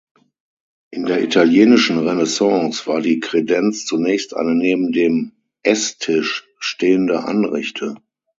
[0.89, 7.97] In der italienischen Renaissance war die Kredenz zunächst eine neben dem Esstisch stehende Anrichte.